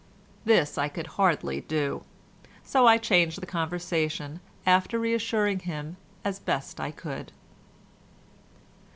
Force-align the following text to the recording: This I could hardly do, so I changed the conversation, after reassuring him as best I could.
This 0.45 0.79
I 0.79 0.87
could 0.89 1.05
hardly 1.21 1.61
do, 1.61 2.01
so 2.63 2.87
I 2.87 2.97
changed 2.97 3.39
the 3.39 3.45
conversation, 3.45 4.39
after 4.65 4.97
reassuring 4.97 5.59
him 5.59 5.95
as 6.25 6.39
best 6.39 6.79
I 6.79 6.89
could. 6.89 7.31